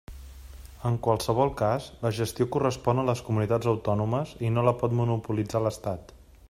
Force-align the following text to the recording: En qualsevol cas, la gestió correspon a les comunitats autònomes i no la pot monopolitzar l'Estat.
En 0.89 0.95
qualsevol 1.07 1.51
cas, 1.59 1.89
la 2.05 2.11
gestió 2.21 2.47
correspon 2.57 3.01
a 3.01 3.05
les 3.11 3.23
comunitats 3.29 3.71
autònomes 3.75 4.35
i 4.49 4.53
no 4.57 4.67
la 4.69 4.77
pot 4.83 5.01
monopolitzar 5.03 5.67
l'Estat. 5.69 6.17